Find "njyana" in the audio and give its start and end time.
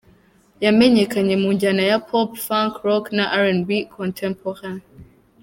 1.55-1.83